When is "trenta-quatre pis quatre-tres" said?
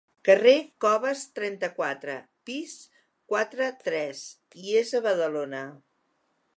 1.39-4.27